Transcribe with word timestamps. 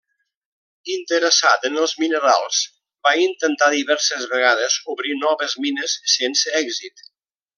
Interessat 0.93 1.67
en 1.69 1.75
els 1.81 1.93
minerals, 2.03 2.61
va 3.09 3.13
intentar 3.25 3.69
diverses 3.75 4.27
vegades 4.33 4.79
obrir 4.97 5.17
noves 5.27 5.57
mines 5.67 5.99
sense 6.19 6.57
èxit. 6.65 7.07